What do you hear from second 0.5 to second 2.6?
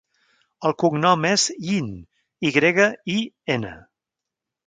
El cognom és Yin: i